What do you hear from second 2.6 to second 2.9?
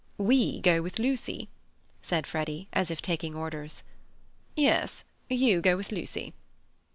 as